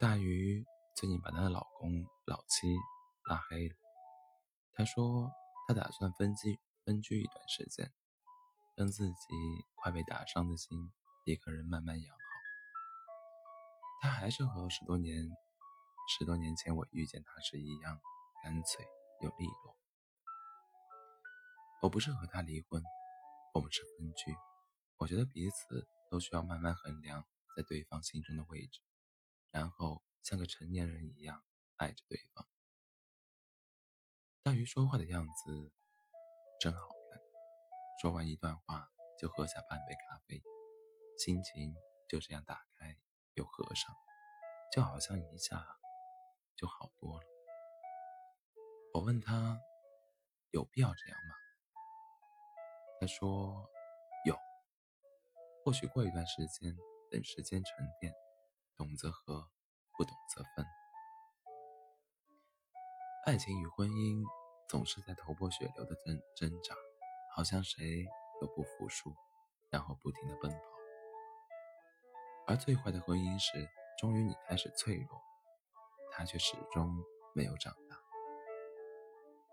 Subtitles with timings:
[0.00, 0.66] 大鱼
[0.96, 2.74] 最近把她的老公老七
[3.28, 3.76] 拉黑了。
[4.74, 5.30] 她说
[5.68, 7.92] 她打算分居分居一段时间，
[8.74, 9.14] 让自己
[9.76, 10.92] 快被打伤的心
[11.24, 12.18] 一个人慢慢养好。
[14.00, 15.30] 她还是和十多年
[16.18, 18.00] 十多年前我遇见她时一样
[18.42, 18.84] 干脆
[19.20, 19.76] 又利落。
[21.82, 22.82] 我不是和他离婚，
[23.54, 24.34] 我们是分居。
[24.96, 27.24] 我觉得彼此都需要慢慢衡量
[27.56, 28.80] 在对方心中的位置。
[29.54, 31.44] 然后像个成年人一样
[31.76, 32.44] 爱着对方。
[34.42, 35.72] 大鱼说话的样子
[36.58, 37.22] 真好看，
[38.02, 40.42] 说完一段话就喝下半杯咖啡，
[41.16, 41.72] 心情
[42.08, 42.98] 就这样打开
[43.34, 43.94] 又合上，
[44.72, 45.64] 就好像一下
[46.56, 47.26] 就好多了。
[48.92, 49.60] 我问他
[50.50, 51.36] 有必要这样吗？
[53.00, 53.70] 他说
[54.26, 54.36] 有，
[55.64, 56.76] 或许过一段时间，
[57.08, 58.12] 等时间沉淀。
[58.76, 59.48] 懂则合，
[59.96, 60.66] 不懂则分。
[63.24, 64.22] 爱情与婚姻
[64.68, 66.74] 总是在头破血流的挣挣扎，
[67.36, 68.04] 好像谁
[68.40, 69.14] 都不服输，
[69.70, 70.58] 然后不停的奔跑。
[72.48, 75.22] 而最坏的婚姻是，终于你开始脆弱，
[76.10, 76.92] 他却始终
[77.32, 77.96] 没有长大。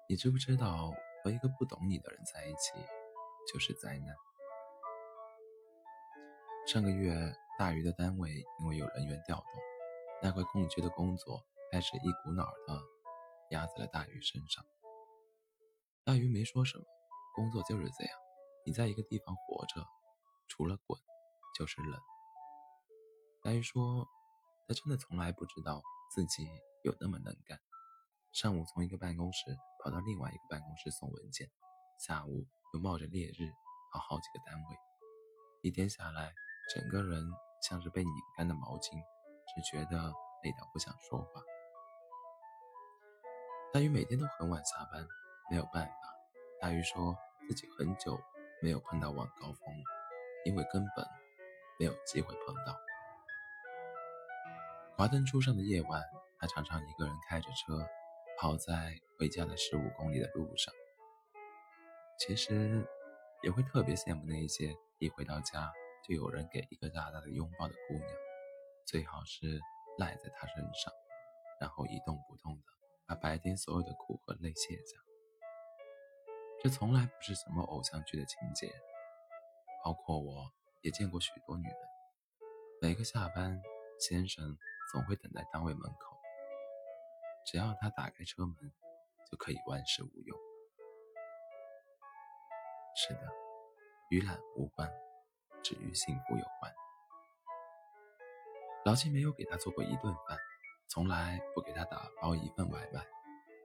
[0.09, 0.91] 你知不知道，
[1.23, 2.73] 和一个不懂你的人在一起
[3.53, 4.15] 就是灾难？
[6.65, 7.40] 上个月。
[7.61, 9.45] 大鱼的单位因为有人员调动，
[10.23, 12.81] 那块空缺的工作开始一股脑的
[13.51, 14.65] 压在了大鱼身上。
[16.03, 16.83] 大鱼没说什么，
[17.35, 18.17] 工作就是这样，
[18.65, 19.85] 你在一个地方活着，
[20.47, 20.99] 除了滚
[21.55, 22.01] 就是冷。
[23.43, 24.07] 大鱼说，
[24.67, 25.83] 他真的从来不知道
[26.15, 26.49] 自己
[26.83, 27.59] 有那么能干，
[28.31, 31.47] 上午从一个办公室跑到另外一个办公室送文件，
[31.99, 33.51] 下午又冒着烈日
[33.93, 34.77] 跑好几个单位，
[35.61, 36.33] 一天下来，
[36.73, 37.23] 整个人。
[37.61, 38.91] 像是被拧干的毛巾，
[39.53, 41.41] 只觉得累到不想说话。
[43.71, 45.07] 大鱼每天都很晚下班，
[45.49, 45.93] 没有办法。
[46.59, 47.15] 大鱼说
[47.47, 48.19] 自己很久
[48.61, 49.83] 没有碰到晚高峰了，
[50.45, 51.05] 因为根本
[51.79, 52.77] 没有机会碰到。
[54.97, 56.03] 华灯初上的夜晚，
[56.37, 57.87] 他常常一个人开着车，
[58.37, 60.73] 跑在回家的十五公里的路上。
[62.19, 62.87] 其实
[63.41, 65.71] 也会特别羡慕那些一回到家。
[66.03, 68.07] 就有人给一个大大的拥抱的姑娘，
[68.85, 69.59] 最好是
[69.97, 70.91] 赖在她身上，
[71.59, 72.63] 然后一动不动的
[73.05, 74.97] 把白天所有的苦和累卸下。
[76.59, 78.71] 这从来不是什么偶像剧的情节，
[79.83, 80.51] 包括我
[80.81, 81.75] 也见过许多女人。
[82.81, 83.61] 每个下班，
[83.99, 84.57] 先生
[84.91, 86.17] 总会等在单位门口，
[87.45, 88.55] 只要他打开车门，
[89.29, 90.35] 就可以万事无忧。
[92.95, 93.21] 是的，
[94.09, 94.91] 与懒无关。
[95.63, 96.73] 只与幸福有关。
[98.83, 100.37] 老七没有给他做过一顿饭，
[100.89, 103.05] 从来不给他打包一份外卖。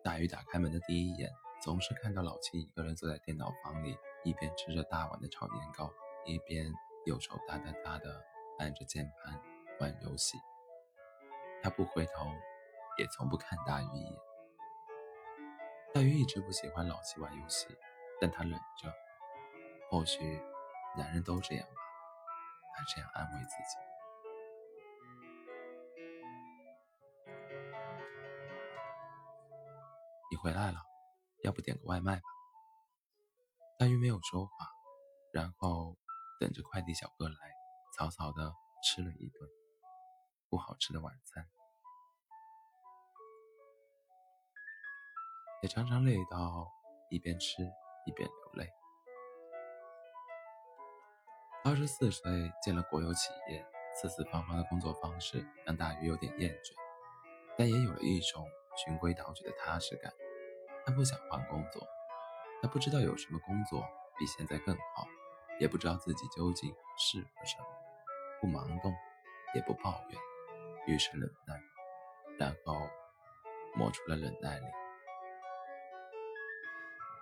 [0.05, 1.31] 大鱼打开门的第一眼，
[1.61, 5.91] 总是看到老七一个人坐在电脑房里，一边吃着大碗的炒年糕，
[6.25, 6.73] 一边
[7.07, 8.23] 右手哒哒哒的
[8.59, 9.41] 按着键盘
[9.81, 10.37] 玩游戏。
[11.63, 12.27] 他不回头，
[12.99, 14.13] 也从不看大鱼一眼。
[15.95, 17.67] 大鱼一直不喜欢老七玩游戏，
[18.21, 18.93] 但他忍着。
[19.91, 20.41] 或许
[20.97, 21.86] 男人都这样吧。
[22.77, 23.79] 还这样安慰自己
[30.31, 30.83] ：“你回来了，
[31.43, 32.23] 要不点个外卖吧？”
[33.81, 34.71] 大鱼没有说话，
[35.33, 35.97] 然后
[36.39, 37.35] 等着快递小哥来，
[37.97, 39.49] 草草的吃了一顿
[40.51, 41.49] 不好吃的晚餐，
[45.63, 46.71] 也常常累到
[47.11, 47.63] 一边吃
[48.05, 48.71] 一边流泪。
[51.66, 56.72] 二十四岁进了国有企业，四四方方的工作方式让大鱼有点厌倦，
[57.59, 58.47] 但也有了一种
[58.77, 60.12] 循规蹈矩的踏实感。
[60.84, 61.84] 他不想换工作，
[62.62, 63.84] 他不知道有什么工作
[64.16, 65.09] 比现在更好，
[65.59, 67.66] 也不知道自己究竟适合什么。
[68.41, 68.95] 不忙动，
[69.53, 70.21] 也不抱怨，
[70.86, 71.60] 于是冷淡，
[72.39, 72.77] 然后
[73.74, 74.66] 磨出了忍耐力。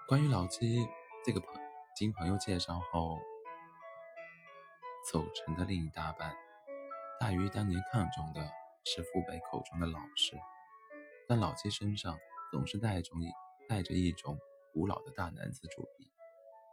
[0.07, 0.87] 关于老七
[1.25, 1.49] 这个朋
[1.97, 3.19] 经朋友介绍后。
[5.13, 6.35] 走成的另一大半，
[7.21, 8.41] 大鱼当年看中的
[8.87, 10.35] 是父辈口中的老实，
[11.29, 12.19] 但老七身上
[12.51, 13.21] 总是带种
[13.69, 14.39] 带着一种
[14.73, 16.11] 古老的大男子主义，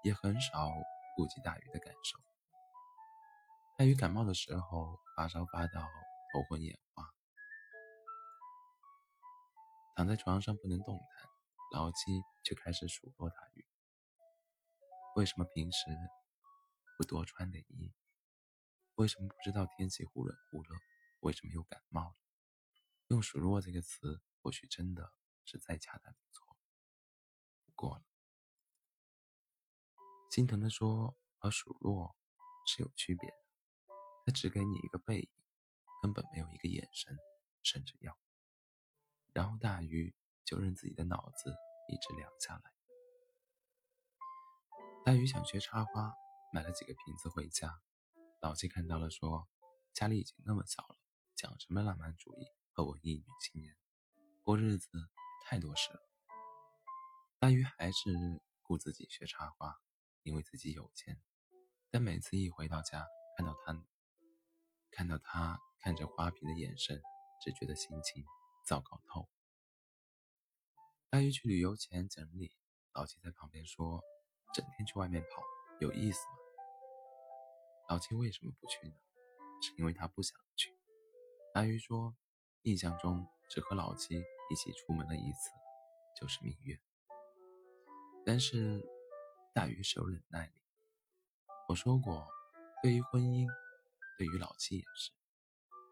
[0.05, 0.69] 也很少
[1.17, 2.17] 顾及大鱼的感受。
[3.77, 5.81] 大鱼感冒的时候，发烧发到
[6.31, 7.03] 头昏眼花，
[9.97, 11.29] 躺在床上不能动弹，
[11.73, 13.65] 老七却开始数落大鱼：
[15.17, 15.85] 为什么平时
[16.97, 18.00] 不多穿点衣服？
[18.95, 20.75] 为什么不知道天气忽冷忽热？
[21.21, 22.15] 为什么又感冒了？
[23.07, 25.13] 用“数落”这个词，或许真的
[25.45, 26.57] 是再恰当不错。
[27.65, 28.03] 不过了，
[30.31, 32.15] 心疼的说，和数落
[32.65, 33.35] 是有区别的。
[34.25, 35.29] 他只给你一个背影，
[36.01, 37.17] 根本没有一个眼神，
[37.63, 38.17] 甚至要。
[39.33, 41.53] 然后大鱼就任自己的脑子
[41.87, 42.73] 一直凉下来。
[45.03, 46.13] 大鱼想学插花，
[46.53, 47.81] 买了几个瓶子回家。
[48.41, 49.47] 老七看到了，说
[49.93, 50.97] ：“家里已经那么小了，
[51.35, 53.77] 讲什么浪漫主义和文艺女青年？
[54.41, 54.89] 过日子
[55.45, 56.01] 太多事了。”
[57.37, 59.79] 大鱼还是顾自己学插花，
[60.23, 61.21] 因为自己有钱。
[61.91, 63.07] 但每次一回到家，
[63.37, 63.85] 看到他，
[64.89, 66.99] 看到他看着花瓶的眼神，
[67.43, 68.25] 只觉得心情。
[68.65, 69.29] 糟糕透！
[71.09, 72.51] 大鱼去旅游前整理，
[72.93, 74.01] 老七在旁边说
[74.53, 75.43] ：“整天去外面跑，
[75.79, 76.37] 有意思吗？”
[77.91, 78.95] 老七为什么不去呢？
[79.61, 80.73] 是因为他不想去。
[81.53, 82.15] 大鱼说
[82.63, 85.49] ：“印象中只和老七一起出门了一次，
[86.17, 86.79] 就是蜜月。”
[88.25, 88.81] 但是
[89.53, 90.53] 大鱼是有忍耐力。
[91.67, 92.25] 我说过，
[92.81, 93.45] 对于婚姻，
[94.17, 95.11] 对于老七也是，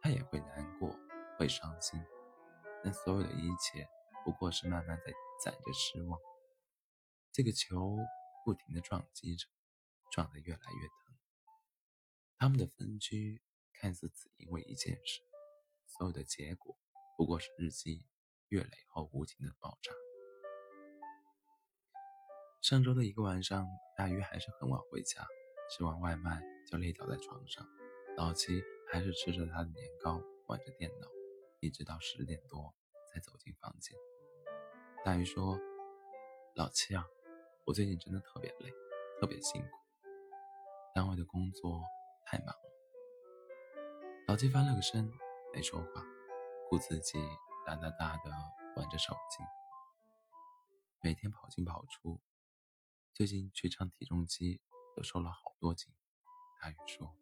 [0.02, 0.98] 他也会难过，
[1.38, 2.02] 会伤心。
[2.82, 3.86] 但所有的一切
[4.24, 5.12] 不过是慢慢在
[5.44, 6.18] 攒着失望。
[7.34, 7.98] 这个球
[8.46, 9.50] 不停地撞击着，
[10.10, 11.09] 撞得越来越疼。
[12.42, 13.42] 他们的分居
[13.74, 15.22] 看似只因为一件事，
[15.86, 16.74] 所有的结果
[17.18, 18.06] 不过是日积
[18.48, 19.92] 月累后无情的爆炸。
[22.62, 25.28] 上周的一个晚上，大鱼还是很晚回家，
[25.70, 26.42] 吃完外卖
[26.72, 27.68] 就累倒在床上。
[28.16, 31.10] 老七还是吃着他的年糕，玩着电脑。
[31.60, 32.74] 一直到十点多
[33.12, 33.94] 才走进房间。
[35.04, 35.60] 大鱼说
[36.56, 37.06] ：“老七啊，
[37.66, 38.72] 我最近真的特别累，
[39.20, 39.68] 特别辛苦，
[40.96, 41.84] 单位的工作
[42.30, 42.62] 太忙了。”
[44.30, 45.12] 老七翻了个身，
[45.52, 46.06] 没说话，
[46.70, 47.18] 顾自己
[47.66, 48.32] 哒哒哒的
[48.76, 49.44] 玩着手机。
[51.02, 52.22] 每天跑进跑出，
[53.16, 54.62] 最近去称体重机
[54.96, 55.92] 都瘦了好多斤。
[56.62, 57.16] 大鱼说：“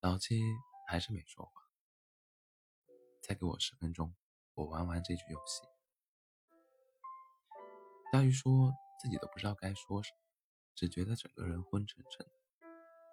[0.00, 0.42] 老七
[0.88, 1.52] 还是没说话。”
[3.22, 4.16] 再给我十分钟，
[4.54, 5.62] 我玩完这局游戏。
[8.10, 10.18] 大鱼说自己都不知道该说什么，
[10.74, 12.32] 只觉得整个人昏沉沉的。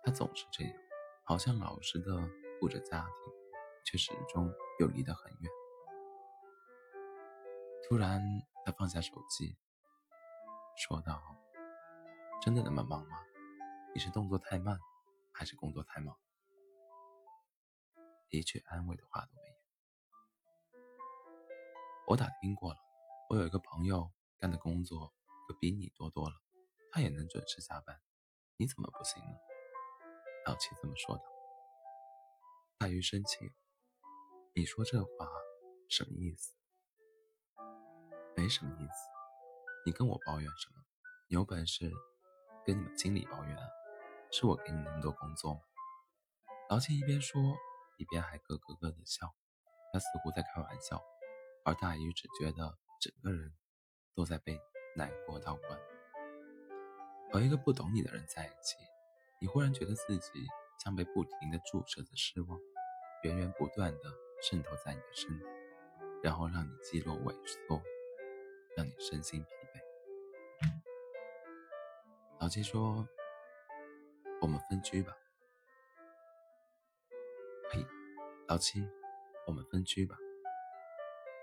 [0.04, 0.74] 他总是这样，
[1.24, 2.28] 好像老实的
[2.60, 3.34] 顾着家庭，
[3.86, 5.52] 却始终又离得很远。
[7.88, 8.22] 突然，
[8.66, 9.56] 他放下手机，
[10.76, 11.22] 说道
[12.42, 13.24] ：“真的那么忙吗？
[13.94, 14.80] 你是动作太慢，
[15.32, 16.18] 还是工作太忙？”
[18.30, 19.56] 一句安慰的话都没有。
[22.08, 22.80] 我打听过了，
[23.30, 24.10] 我有一个朋友
[24.40, 25.14] 干的工作
[25.48, 26.36] 可比你多多了，
[26.92, 28.02] 他也能准时下班，
[28.58, 29.38] 你怎么不行呢？
[30.46, 31.24] 老七这么说的。
[32.80, 33.54] 大鱼生气了，
[34.56, 35.28] 你说这话
[35.88, 36.56] 什么意思？
[38.36, 39.10] 没什么意思，
[39.86, 40.84] 你跟我抱怨什么？
[41.30, 41.92] 你有本事
[42.66, 43.58] 跟你们经理抱怨！
[44.32, 45.62] 是我给你那么多工作吗？
[46.70, 47.40] 老七一边说，
[47.98, 49.32] 一边还咯咯咯的笑，
[49.94, 51.00] 他似乎在开玩笑。
[51.64, 53.56] 而大鱼只觉得整个人
[54.16, 54.60] 都在被
[54.96, 55.80] 难过到关。
[57.32, 58.78] 和一个不懂你的人在一起，
[59.42, 60.48] 你忽然觉得自己
[60.78, 62.60] 像被不停的注射着失望，
[63.24, 64.00] 源源不断的
[64.40, 65.46] 渗透在你的身体，
[66.22, 67.82] 然后让你肌肉萎缩，
[68.78, 69.82] 让你身心疲惫。
[72.40, 73.08] 老七说
[74.42, 75.12] ：“我们分居吧。”
[77.72, 77.84] 呸！
[78.48, 78.88] 老七，
[79.48, 80.16] 我们分居吧。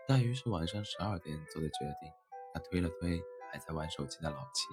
[0.06, 2.12] 大鱼是晚上十二点做的决定，
[2.54, 3.20] 他推了推
[3.50, 4.68] 还在玩手机的老七：“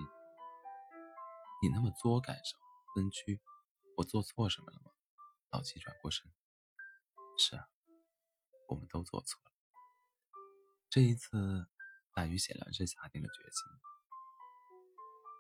[1.63, 2.64] 你那么作干什么？
[2.95, 3.39] 分居？
[3.97, 4.91] 我做错什么了吗？”
[5.51, 6.25] 老七转过身
[7.37, 7.67] ：“是啊，
[8.69, 9.51] 我们都做错了。
[10.89, 11.67] 这一次，
[12.13, 13.69] 大鱼显然是下定了决心。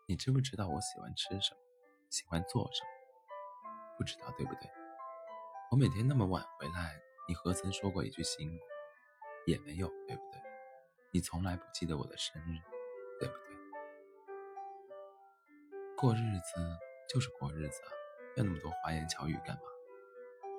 [0.07, 1.61] 你知不知道我喜欢吃什么？
[2.11, 2.89] 喜欢做什么？
[3.97, 4.69] 不知道对不对？
[5.71, 8.63] 我每天那么晚回来，你何曾说过一句辛苦？”
[9.47, 10.41] 也没有，对不对？
[11.11, 12.59] 你从来不记得我的生日，
[13.19, 13.55] 对不对？
[15.95, 17.81] 过日子就是过日子，
[18.35, 19.61] 要那么多花言巧语干嘛？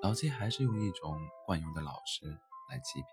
[0.01, 2.25] 老七还是用一种惯用的老实
[2.69, 3.07] 来欺骗。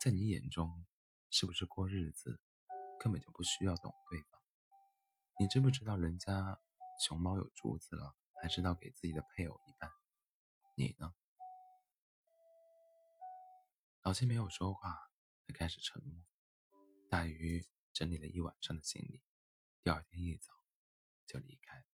[0.00, 0.84] 在你眼中，
[1.30, 2.40] 是不是过日子
[3.00, 4.40] 根本就不需要懂对方？
[5.40, 6.60] 你知不知道人家
[7.00, 9.90] 熊猫有竹子了，还知道给自己的配偶一半？
[10.76, 11.14] 你呢？
[14.02, 15.10] 老七没有说话，
[15.46, 16.22] 他开始沉默。
[17.08, 19.22] 大鱼整理了一晚上的行李，
[19.82, 20.52] 第二天一早
[21.26, 21.84] 就离开。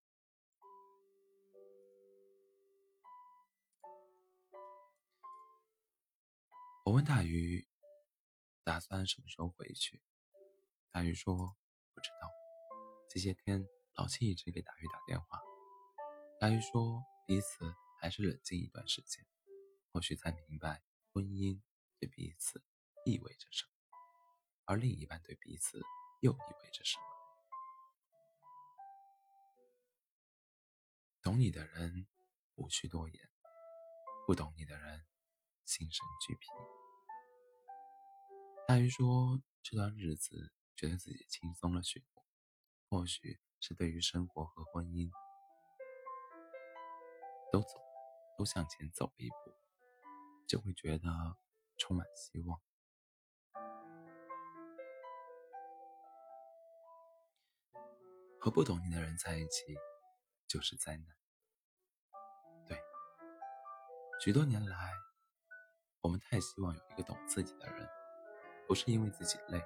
[6.84, 7.68] 我问大鱼，
[8.64, 10.02] 打算什么时候回去？
[10.90, 11.37] 大鱼说
[11.94, 12.28] 不知道。
[13.08, 15.40] 这些天，老七一直给大鱼打电话。
[16.40, 19.25] 大鱼说彼此还是冷静一段时间，
[19.92, 20.82] 或许才明白
[21.12, 21.60] 婚姻
[21.99, 22.64] 对彼此
[23.04, 23.99] 意味着什么，
[24.64, 25.80] 而另一半对彼此
[26.20, 27.19] 又意味着什么。
[31.30, 32.08] 懂你的人
[32.56, 33.30] 无需多言，
[34.26, 35.06] 不懂你的人
[35.64, 36.49] 心生惧疲。
[38.66, 42.25] 大鱼说这段日子觉得自己轻松了许多，
[42.88, 45.08] 或许是对于生活和婚姻
[47.52, 47.80] 都走
[48.37, 49.37] 都向前走一步，
[50.49, 51.37] 就会觉得
[51.78, 52.60] 充满希望。
[58.40, 59.76] 和不懂你的人在一起。
[60.49, 61.19] 就是灾难。
[64.22, 64.92] 许多年来，
[66.02, 67.88] 我们太希望有一个懂自己的人，
[68.68, 69.58] 不是因为自己累，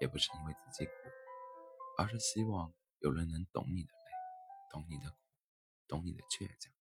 [0.00, 0.92] 也不是因为自己苦，
[1.96, 4.10] 而是希望有人能懂你的累，
[4.72, 5.16] 懂你的苦，
[5.86, 6.72] 懂你的倔强，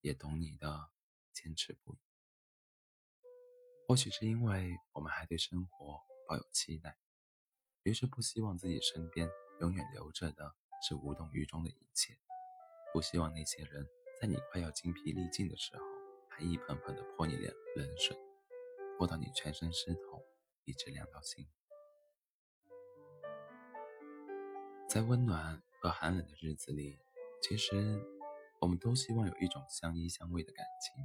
[0.00, 0.88] 也懂你的
[1.34, 1.98] 坚持不移。
[3.86, 6.96] 或许是因为我们还对生活抱有期待，
[7.82, 9.28] 于是不希望自己身边
[9.60, 10.54] 永远留着的
[10.88, 12.16] 是无动于衷的一切。
[12.94, 13.86] 不希望那些人
[14.18, 15.89] 在你快要精疲力尽的时候，
[16.44, 18.16] 一盆盆的泼你脸冷水
[18.96, 20.24] 泼到你全身湿透
[20.64, 21.46] 一直凉到心。
[24.88, 26.98] 在温暖和寒冷的日子里
[27.40, 28.02] 其实
[28.60, 31.04] 我们都希望有一种相依相偎的感情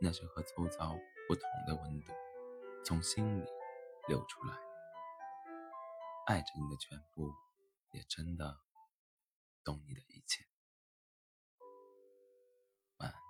[0.00, 0.96] 那是和周遭
[1.28, 2.12] 不同的温度
[2.84, 3.44] 从心里
[4.08, 4.72] 流出来。
[6.24, 7.34] 爱着你的全部
[7.90, 8.60] 也真的
[9.64, 10.46] 懂你的一切。
[12.98, 13.20] 晚安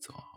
[0.00, 0.31] 早